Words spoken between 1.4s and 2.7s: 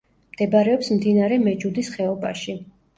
მეჯუდის ხეობაში.